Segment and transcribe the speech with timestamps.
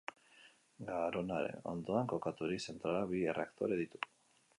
[0.85, 4.03] Garonaren ondoan kokaturik, zentralak bi erreaktore ditu.